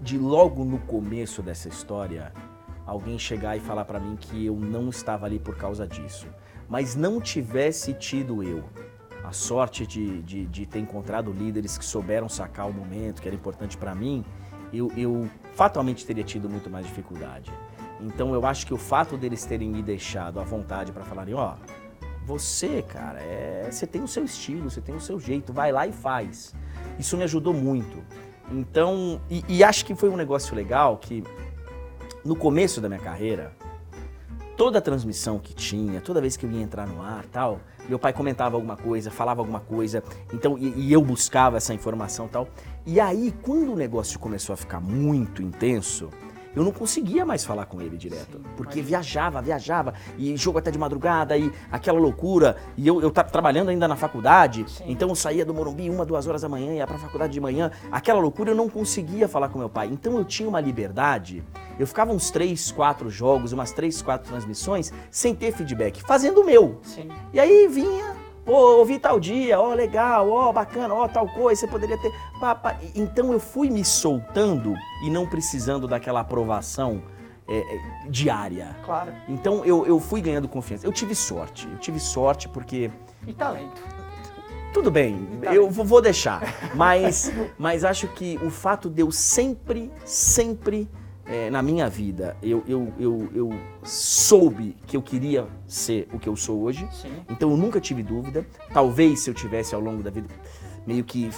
de 0.00 0.18
logo 0.18 0.64
no 0.64 0.78
começo 0.78 1.42
dessa 1.42 1.68
história 1.68 2.32
alguém 2.86 3.18
chegar 3.18 3.56
e 3.56 3.60
falar 3.60 3.84
para 3.84 4.00
mim 4.00 4.16
que 4.16 4.46
eu 4.46 4.56
não 4.56 4.88
estava 4.88 5.26
ali 5.26 5.38
por 5.38 5.56
causa 5.56 5.86
disso. 5.86 6.26
Mas 6.68 6.94
não 6.94 7.20
tivesse 7.20 7.94
tido 7.94 8.42
eu 8.42 8.64
a 9.24 9.32
sorte 9.32 9.86
de, 9.86 10.22
de, 10.22 10.46
de 10.46 10.66
ter 10.66 10.80
encontrado 10.80 11.32
líderes 11.32 11.76
que 11.78 11.84
souberam 11.84 12.28
sacar 12.28 12.68
o 12.68 12.72
momento, 12.72 13.20
que 13.22 13.28
era 13.28 13.34
importante 13.34 13.76
para 13.76 13.94
mim, 13.94 14.24
eu, 14.72 14.90
eu 14.96 15.28
fatalmente 15.54 16.06
teria 16.06 16.24
tido 16.24 16.48
muito 16.48 16.70
mais 16.70 16.86
dificuldade. 16.86 17.52
Então 18.00 18.34
eu 18.34 18.46
acho 18.46 18.66
que 18.66 18.72
o 18.74 18.78
fato 18.78 19.16
deles 19.16 19.44
terem 19.44 19.68
me 19.68 19.82
deixado 19.82 20.40
à 20.40 20.42
vontade 20.42 20.90
para 20.90 21.04
falarem, 21.04 21.34
ó, 21.34 21.54
oh, 21.54 21.89
você, 22.30 22.80
cara, 22.82 23.18
é, 23.20 23.68
você 23.68 23.88
tem 23.88 24.04
o 24.04 24.06
seu 24.06 24.24
estilo, 24.24 24.70
você 24.70 24.80
tem 24.80 24.94
o 24.94 25.00
seu 25.00 25.18
jeito, 25.18 25.52
vai 25.52 25.72
lá 25.72 25.84
e 25.88 25.92
faz. 25.92 26.54
Isso 26.96 27.16
me 27.16 27.24
ajudou 27.24 27.52
muito. 27.52 28.04
Então, 28.52 29.20
e, 29.28 29.44
e 29.48 29.64
acho 29.64 29.84
que 29.84 29.96
foi 29.96 30.08
um 30.08 30.16
negócio 30.16 30.54
legal 30.54 30.96
que 30.96 31.24
no 32.24 32.36
começo 32.36 32.80
da 32.80 32.88
minha 32.88 33.00
carreira, 33.00 33.52
toda 34.56 34.80
transmissão 34.80 35.40
que 35.40 35.52
tinha, 35.52 36.00
toda 36.00 36.20
vez 36.20 36.36
que 36.36 36.46
eu 36.46 36.50
ia 36.52 36.62
entrar 36.62 36.86
no 36.86 37.02
ar 37.02 37.24
tal, 37.26 37.60
meu 37.88 37.98
pai 37.98 38.12
comentava 38.12 38.56
alguma 38.56 38.76
coisa, 38.76 39.10
falava 39.10 39.40
alguma 39.40 39.60
coisa, 39.60 40.00
então 40.32 40.56
e, 40.56 40.68
e 40.76 40.92
eu 40.92 41.02
buscava 41.02 41.56
essa 41.56 41.74
informação 41.74 42.28
tal. 42.28 42.46
E 42.86 43.00
aí, 43.00 43.34
quando 43.42 43.72
o 43.72 43.76
negócio 43.76 44.20
começou 44.20 44.52
a 44.52 44.56
ficar 44.56 44.80
muito 44.80 45.42
intenso, 45.42 46.10
eu 46.54 46.64
não 46.64 46.72
conseguia 46.72 47.24
mais 47.24 47.44
falar 47.44 47.66
com 47.66 47.80
ele 47.80 47.96
direto. 47.96 48.38
Sim, 48.38 48.44
porque 48.56 48.78
mas... 48.78 48.86
viajava, 48.86 49.40
viajava, 49.40 49.94
e 50.18 50.36
jogo 50.36 50.58
até 50.58 50.70
de 50.70 50.78
madrugada, 50.78 51.36
e 51.36 51.52
aquela 51.70 51.98
loucura. 51.98 52.56
E 52.76 52.86
eu, 52.86 53.00
eu 53.00 53.10
trabalhando 53.10 53.68
ainda 53.68 53.86
na 53.86 53.96
faculdade, 53.96 54.64
Sim. 54.68 54.84
então 54.86 55.08
eu 55.08 55.14
saía 55.14 55.44
do 55.44 55.54
Morumbi 55.54 55.88
uma, 55.88 56.04
duas 56.04 56.26
horas 56.26 56.42
da 56.42 56.48
manhã, 56.48 56.72
ia 56.72 56.86
pra 56.86 56.98
faculdade 56.98 57.32
de 57.32 57.40
manhã. 57.40 57.70
Aquela 57.90 58.20
loucura 58.20 58.50
eu 58.50 58.56
não 58.56 58.68
conseguia 58.68 59.28
falar 59.28 59.48
com 59.48 59.58
meu 59.58 59.68
pai. 59.68 59.88
Então 59.92 60.16
eu 60.16 60.24
tinha 60.24 60.48
uma 60.48 60.60
liberdade. 60.60 61.42
Eu 61.78 61.86
ficava 61.86 62.12
uns 62.12 62.30
três, 62.30 62.70
quatro 62.70 63.08
jogos, 63.08 63.52
umas 63.52 63.72
três, 63.72 64.02
quatro 64.02 64.28
transmissões, 64.28 64.92
sem 65.10 65.34
ter 65.34 65.52
feedback, 65.52 66.02
fazendo 66.02 66.40
o 66.42 66.44
meu. 66.44 66.78
Sim. 66.82 67.08
E 67.32 67.40
aí 67.40 67.68
vinha 67.68 68.19
Pô, 68.50 68.78
ouvi 68.78 68.98
tal 68.98 69.20
dia, 69.20 69.60
ó, 69.60 69.72
legal, 69.74 70.28
ó, 70.28 70.52
bacana, 70.52 70.92
ó, 70.92 71.06
tal 71.06 71.28
coisa, 71.28 71.60
você 71.60 71.66
poderia 71.68 71.96
ter. 71.96 72.12
Então 72.96 73.32
eu 73.32 73.38
fui 73.38 73.70
me 73.70 73.84
soltando 73.84 74.74
e 75.04 75.08
não 75.08 75.24
precisando 75.24 75.86
daquela 75.86 76.18
aprovação 76.18 77.00
é, 77.46 77.58
é, 77.58 77.80
diária. 78.08 78.76
Claro. 78.84 79.12
Então 79.28 79.64
eu, 79.64 79.86
eu 79.86 80.00
fui 80.00 80.20
ganhando 80.20 80.48
confiança. 80.48 80.84
Eu 80.84 80.90
tive 80.90 81.14
sorte, 81.14 81.68
eu 81.70 81.78
tive 81.78 82.00
sorte 82.00 82.48
porque. 82.48 82.90
E 83.24 83.32
talento. 83.32 83.80
Tudo 84.74 84.90
bem, 84.90 85.28
eu 85.42 85.70
vou 85.70 86.02
deixar. 86.02 86.42
Mas, 86.74 87.30
mas 87.56 87.84
acho 87.84 88.08
que 88.08 88.36
o 88.42 88.50
fato 88.50 88.90
de 88.90 89.02
eu 89.02 89.12
sempre, 89.12 89.92
sempre 90.04 90.90
é, 91.26 91.50
na 91.50 91.62
minha 91.62 91.88
vida, 91.88 92.36
eu, 92.42 92.64
eu, 92.66 92.92
eu, 92.98 93.28
eu, 93.34 93.50
soube 93.84 94.76
que 94.86 94.96
eu 94.96 95.02
queria 95.02 95.46
ser 95.66 96.08
o 96.12 96.18
que 96.18 96.28
eu 96.28 96.36
sou 96.36 96.60
hoje. 96.60 96.88
Sim. 96.92 97.12
Então 97.28 97.50
eu 97.50 97.56
nunca 97.56 97.80
tive 97.80 98.02
dúvida. 98.02 98.44
Talvez 98.72 99.20
se 99.20 99.30
eu 99.30 99.34
tivesse 99.34 99.74
ao 99.74 99.80
longo 99.80 100.02
da 100.02 100.10
vida, 100.10 100.28
meio 100.86 101.04
que 101.04 101.30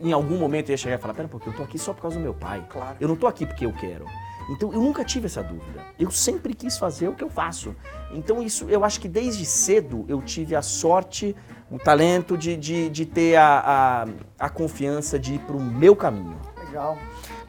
em 0.00 0.12
algum 0.12 0.38
momento 0.38 0.68
eu 0.68 0.74
ia 0.74 0.76
chegar 0.76 0.96
e 0.96 0.98
falar: 0.98 1.14
pera, 1.14 1.28
porque 1.28 1.48
eu 1.48 1.52
tô 1.52 1.62
aqui 1.62 1.78
só 1.78 1.92
por 1.92 2.02
causa 2.02 2.16
do 2.16 2.22
meu 2.22 2.34
pai. 2.34 2.64
Claro. 2.68 2.96
Eu 3.00 3.08
não 3.08 3.16
tô 3.16 3.26
aqui 3.26 3.46
porque 3.46 3.66
eu 3.66 3.72
quero. 3.72 4.06
Então 4.50 4.72
eu 4.72 4.80
nunca 4.80 5.04
tive 5.04 5.26
essa 5.26 5.42
dúvida. 5.42 5.80
Eu 5.98 6.10
sempre 6.10 6.54
quis 6.54 6.76
fazer 6.76 7.08
o 7.08 7.14
que 7.14 7.24
eu 7.24 7.30
faço. 7.30 7.74
Então 8.12 8.42
isso, 8.42 8.68
eu 8.68 8.84
acho 8.84 9.00
que 9.00 9.08
desde 9.08 9.44
cedo 9.44 10.04
eu 10.08 10.20
tive 10.20 10.54
a 10.54 10.62
sorte, 10.62 11.34
o 11.70 11.78
talento 11.78 12.36
de, 12.36 12.56
de, 12.56 12.90
de 12.90 13.06
ter 13.06 13.36
a, 13.36 14.04
a, 14.38 14.46
a 14.46 14.48
confiança 14.50 15.18
de 15.18 15.34
ir 15.34 15.38
para 15.40 15.56
o 15.56 15.60
meu 15.60 15.96
caminho. 15.96 16.38
Legal. 16.66 16.98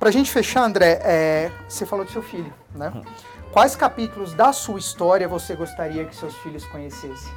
Para 0.05 0.11
a 0.11 0.13
gente 0.13 0.29
fechar, 0.29 0.61
André, 0.61 0.99
é, 1.01 1.51
você 1.67 1.83
falou 1.83 2.05
do 2.05 2.11
seu 2.11 2.21
filho, 2.21 2.53
né? 2.75 2.91
Uhum. 2.93 3.01
Quais 3.51 3.75
capítulos 3.75 4.35
da 4.35 4.53
sua 4.53 4.77
história 4.77 5.27
você 5.27 5.55
gostaria 5.55 6.05
que 6.05 6.15
seus 6.15 6.35
filhos 6.35 6.63
conhecessem? 6.67 7.33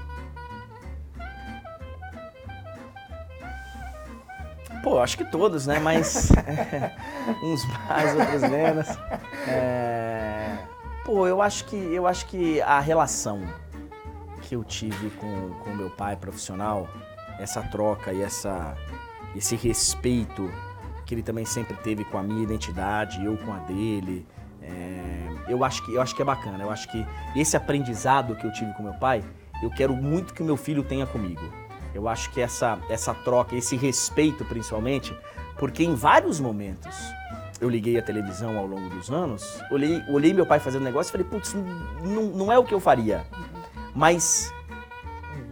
Pô, 4.83 4.99
acho 5.01 5.17
que 5.17 5.25
todos, 5.25 5.67
né? 5.67 5.79
Mas 5.79 6.31
é, 6.33 6.95
uns 7.43 7.65
mais, 7.89 8.15
outros 8.15 8.43
menos. 8.43 8.87
É, 9.49 10.59
pô, 11.07 11.27
eu 11.27 11.41
acho 11.41 11.65
que 11.65 11.75
eu 11.75 12.07
acho 12.07 12.27
que 12.27 12.61
a 12.61 12.81
relação 12.81 13.41
que 14.43 14.55
eu 14.55 14.63
tive 14.63 15.09
com 15.13 15.27
o 15.27 15.75
meu 15.75 15.89
pai 15.89 16.17
profissional, 16.17 16.87
essa 17.41 17.63
troca 17.63 18.13
e 18.13 18.21
essa 18.21 18.77
esse 19.35 19.57
respeito 19.57 20.53
que 21.09 21.15
ele 21.15 21.23
também 21.23 21.47
sempre 21.47 21.75
teve 21.79 22.05
com 22.05 22.19
a 22.19 22.23
minha 22.23 22.43
identidade, 22.43 23.25
eu 23.25 23.35
com 23.39 23.51
a 23.51 23.61
dele. 23.61 24.27
É, 24.61 25.29
eu, 25.49 25.65
acho 25.65 25.83
que, 25.83 25.95
eu 25.95 26.03
acho 26.03 26.15
que 26.15 26.21
é 26.21 26.25
bacana. 26.25 26.63
Eu 26.63 26.71
acho 26.71 26.87
que 26.93 27.05
esse 27.35 27.57
aprendizado 27.57 28.37
que 28.37 28.47
eu 28.47 28.53
tive 28.53 28.75
com 28.75 28.83
meu 28.83 28.93
pai, 28.93 29.25
eu 29.63 29.71
quero 29.71 29.97
muito 29.97 30.35
que 30.35 30.43
meu 30.43 30.57
filho 30.57 30.83
tenha 30.83 31.07
comigo. 31.07 31.41
Eu 31.95 32.07
acho 32.09 32.31
que 32.31 32.43
essa, 32.43 32.79
essa 32.91 33.15
troca, 33.15 33.57
esse 33.57 33.75
respeito 33.75 34.45
principalmente, 34.45 35.17
porque 35.59 35.83
em 35.83 35.95
vários 35.95 36.39
momentos 36.39 36.95
eu 37.59 37.71
liguei 37.71 37.99
a 37.99 38.03
televisão 38.03 38.59
ao 38.59 38.67
longo 38.67 38.91
dos 38.91 39.11
anos, 39.11 39.63
olhei, 39.71 40.03
olhei 40.11 40.35
meu 40.35 40.45
pai 40.45 40.61
fazendo 40.61 40.85
negócio 40.85 41.09
e 41.09 41.13
falei, 41.13 41.27
putz, 41.27 41.55
não, 42.05 42.25
não 42.25 42.53
é 42.53 42.59
o 42.59 42.65
que 42.65 42.75
eu 42.75 42.81
faria. 42.81 43.25
Mas 43.95 44.53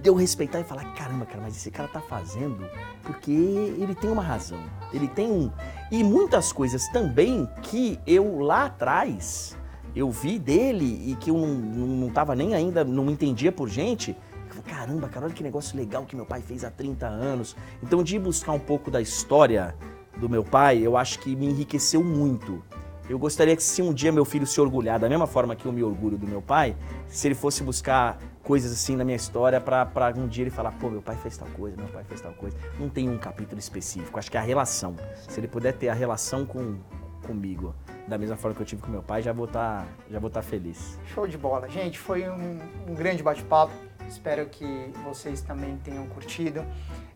de 0.06 0.10
eu 0.10 0.14
respeitar 0.14 0.60
e 0.60 0.64
falar, 0.64 0.84
caramba, 0.94 1.26
cara, 1.26 1.40
mas 1.42 1.56
esse 1.56 1.68
cara 1.68 1.88
tá 1.88 2.00
fazendo 2.00 2.64
porque 3.02 3.32
ele 3.32 3.92
tem 3.92 4.08
uma 4.08 4.22
razão. 4.22 4.62
Ele 4.92 5.08
tem 5.08 5.26
um. 5.26 5.50
E 5.90 6.04
muitas 6.04 6.52
coisas 6.52 6.88
também 6.90 7.48
que 7.60 7.98
eu 8.06 8.38
lá 8.38 8.66
atrás 8.66 9.58
eu 9.96 10.08
vi 10.08 10.38
dele 10.38 11.10
e 11.10 11.16
que 11.16 11.28
eu 11.28 11.36
não, 11.36 11.48
não, 11.48 11.86
não 11.88 12.10
tava 12.10 12.36
nem 12.36 12.54
ainda, 12.54 12.84
não 12.84 13.10
entendia 13.10 13.50
por 13.50 13.68
gente. 13.68 14.16
Caramba, 14.64 15.08
cara, 15.08 15.26
olha 15.26 15.34
que 15.34 15.42
negócio 15.42 15.76
legal 15.76 16.04
que 16.04 16.14
meu 16.14 16.24
pai 16.24 16.40
fez 16.40 16.62
há 16.62 16.70
30 16.70 17.04
anos. 17.04 17.56
Então, 17.82 18.04
de 18.04 18.16
buscar 18.16 18.52
um 18.52 18.60
pouco 18.60 18.92
da 18.92 19.00
história 19.00 19.74
do 20.18 20.28
meu 20.28 20.44
pai, 20.44 20.78
eu 20.78 20.96
acho 20.96 21.18
que 21.18 21.34
me 21.34 21.46
enriqueceu 21.46 22.02
muito. 22.02 22.62
Eu 23.08 23.18
gostaria 23.18 23.54
que 23.54 23.62
se 23.62 23.80
um 23.82 23.92
dia 23.92 24.10
meu 24.10 24.24
filho 24.24 24.46
se 24.46 24.60
orgulhar 24.60 24.98
da 24.98 25.08
mesma 25.08 25.26
forma 25.26 25.54
que 25.54 25.66
eu 25.66 25.72
me 25.72 25.82
orgulho 25.82 26.18
do 26.18 26.26
meu 26.26 26.42
pai, 26.42 26.76
se 27.06 27.28
ele 27.28 27.34
fosse 27.34 27.62
buscar 27.62 28.18
coisas 28.42 28.72
assim 28.72 28.96
na 28.96 29.04
minha 29.04 29.16
história 29.16 29.60
para 29.60 30.14
um 30.16 30.26
dia 30.26 30.44
ele 30.44 30.50
falar, 30.50 30.72
pô, 30.72 30.88
meu 30.88 31.02
pai 31.02 31.16
fez 31.16 31.36
tal 31.36 31.48
coisa, 31.48 31.76
meu 31.76 31.88
pai 31.88 32.04
fez 32.04 32.20
tal 32.20 32.32
coisa. 32.32 32.56
Não 32.78 32.88
tem 32.88 33.08
um 33.08 33.18
capítulo 33.18 33.58
específico, 33.58 34.18
acho 34.18 34.30
que 34.30 34.36
é 34.36 34.40
a 34.40 34.42
relação. 34.42 34.96
Se 35.28 35.38
ele 35.38 35.48
puder 35.48 35.72
ter 35.72 35.88
a 35.88 35.94
relação 35.94 36.44
com 36.44 36.78
comigo, 37.26 37.74
da 38.06 38.16
mesma 38.16 38.36
forma 38.36 38.54
que 38.54 38.62
eu 38.62 38.66
tive 38.66 38.82
com 38.82 38.90
meu 38.90 39.02
pai, 39.02 39.20
já 39.20 39.32
vou 39.32 39.46
estar 39.46 39.82
tá, 39.82 39.86
já 40.08 40.18
vou 40.18 40.28
estar 40.28 40.42
tá 40.42 40.46
feliz. 40.46 40.98
Show 41.12 41.26
de 41.26 41.36
bola. 41.36 41.68
Gente, 41.68 41.98
foi 41.98 42.28
um, 42.28 42.60
um 42.88 42.94
grande 42.94 43.22
bate-papo. 43.22 43.72
Espero 44.08 44.46
que 44.46 44.92
vocês 45.04 45.42
também 45.42 45.76
tenham 45.78 46.06
curtido. 46.06 46.64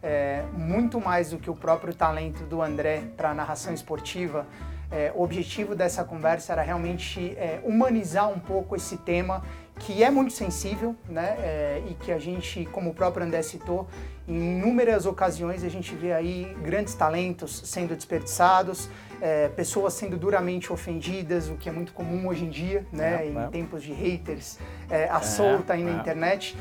É, 0.03 0.43
muito 0.53 1.01
mais 1.01 1.31
do 1.31 1.39
que 1.39 1.49
o 1.49 1.55
próprio 1.55 1.95
talento 1.95 2.43
do 2.45 2.61
André 2.61 3.05
para 3.17 3.33
narração 3.33 3.73
esportiva, 3.73 4.47
é, 4.91 5.13
o 5.15 5.23
objetivo 5.23 5.75
dessa 5.75 6.03
conversa 6.03 6.53
era 6.53 6.63
realmente 6.63 7.31
é, 7.37 7.61
humanizar 7.65 8.29
um 8.29 8.41
pouco 8.41 8.75
esse 8.75 8.97
tema 8.97 9.43
que 9.79 10.03
é 10.03 10.11
muito 10.11 10.33
sensível, 10.33 10.95
né? 11.09 11.37
É, 11.39 11.83
e 11.89 11.95
que 11.95 12.13
a 12.13 12.19
gente, 12.19 12.67
como 12.67 12.91
o 12.91 12.95
próprio 12.95 13.25
André 13.25 13.41
citou, 13.41 13.89
em 14.29 14.59
inúmeras 14.59 15.07
ocasiões 15.07 15.65
a 15.65 15.71
gente 15.71 15.95
vê 15.95 16.13
aí 16.13 16.55
grandes 16.63 16.95
talentos 16.95 17.63
sendo 17.65 17.97
desperdiçados, 17.97 18.91
é, 19.23 19.49
pessoas 19.49 19.95
sendo 19.95 20.19
duramente 20.19 20.71
ofendidas, 20.71 21.49
o 21.49 21.55
que 21.55 21.69
é 21.69 21.73
muito 21.73 21.95
comum 21.95 22.29
hoje 22.29 22.45
em 22.45 22.51
dia, 22.51 22.85
né? 22.93 23.25
É, 23.25 23.29
em 23.29 23.39
é. 23.39 23.47
tempos 23.47 23.83
de 23.83 23.93
haters 23.93 24.59
é, 24.91 25.09
à 25.09 25.23
solta 25.23 25.73
aí 25.73 25.83
na 25.83 25.93
internet, 25.93 26.57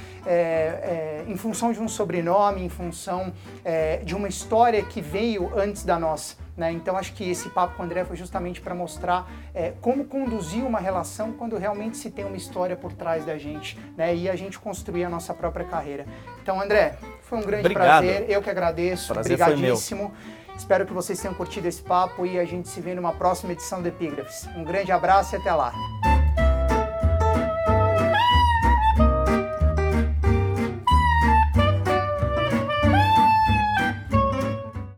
em 1.28 1.36
função 1.36 1.74
de 1.74 1.82
um 1.82 1.88
sobrenome, 1.88 2.64
em 2.64 2.70
função 2.70 3.34
de 4.06 4.16
uma 4.16 4.28
história 4.28 4.82
que 4.84 5.02
veio 5.02 5.52
antes 5.58 5.84
da 5.84 6.00
nossa. 6.00 6.38
Né? 6.60 6.74
Então 6.74 6.98
acho 6.98 7.13
que 7.13 7.28
esse 7.28 7.50
papo 7.50 7.78
com 7.78 7.84
o 7.84 7.86
André 7.86 8.04
foi 8.04 8.18
justamente 8.18 8.60
para 8.60 8.75
mostrar 8.75 9.32
é, 9.56 9.72
como 9.80 10.04
conduzir 10.04 10.62
uma 10.66 10.78
relação 10.78 11.32
quando 11.32 11.56
realmente 11.58 11.96
se 11.96 12.12
tem 12.12 12.25
uma 12.25 12.36
história 12.36 12.75
por 12.75 12.92
trás 12.92 13.24
da 13.24 13.38
gente 13.38 13.80
né? 13.96 14.13
e 14.13 14.30
a 14.30 14.36
gente 14.36 14.60
construir 14.60 15.06
a 15.06 15.10
nossa 15.10 15.34
própria 15.34 15.66
carreira. 15.66 16.06
Então 16.44 16.60
André, 16.60 16.98
foi 17.22 17.38
um 17.38 17.44
grande 17.44 17.62
Obrigado. 17.62 18.04
prazer, 18.04 18.30
eu 18.30 18.42
que 18.42 18.50
agradeço, 18.50 19.13
prazer 19.13 19.42
obrigadíssimo. 19.42 20.13
Espero 20.58 20.86
que 20.86 20.92
vocês 20.92 21.18
tenham 21.18 21.34
curtido 21.34 21.66
esse 21.70 21.82
papo 21.82 22.25
e 22.25 22.38
a 22.38 22.44
gente 22.44 22.68
se 22.68 22.82
vê 22.82 22.94
numa 22.94 23.13
próxima 23.13 23.54
edição 23.54 23.82
do 23.82 23.88
Epígrafes. 23.88 24.46
Um 24.58 24.66
grande 24.66 24.92
abraço 24.92 25.34
e 25.34 25.38
até 25.38 25.54
lá. 25.54 25.72